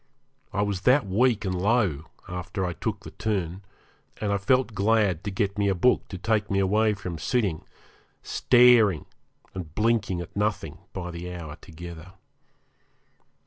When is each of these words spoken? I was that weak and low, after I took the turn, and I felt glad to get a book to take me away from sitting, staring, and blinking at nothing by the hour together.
I 0.51 0.63
was 0.63 0.81
that 0.81 1.05
weak 1.05 1.45
and 1.45 1.53
low, 1.53 2.05
after 2.27 2.65
I 2.65 2.73
took 2.73 3.01
the 3.03 3.11
turn, 3.11 3.61
and 4.19 4.33
I 4.33 4.39
felt 4.39 4.73
glad 4.73 5.23
to 5.25 5.29
get 5.29 5.59
a 5.59 5.75
book 5.75 6.07
to 6.07 6.17
take 6.17 6.49
me 6.49 6.57
away 6.57 6.95
from 6.95 7.19
sitting, 7.19 7.63
staring, 8.23 9.05
and 9.53 9.75
blinking 9.75 10.19
at 10.19 10.35
nothing 10.35 10.79
by 10.91 11.11
the 11.11 11.31
hour 11.31 11.55
together. 11.57 12.13